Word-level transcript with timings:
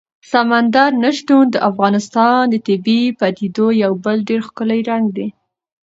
سمندر 0.31 0.91
نه 1.03 1.09
شتون 1.17 1.45
د 1.51 1.55
افغانستان 1.69 2.41
د 2.49 2.55
طبیعي 2.67 3.09
پدیدو 3.19 3.67
یو 3.83 3.93
بل 4.03 4.17
ډېر 4.29 4.41
ښکلی 4.47 4.79
رنګ 4.89 5.05
دی. 5.17 5.27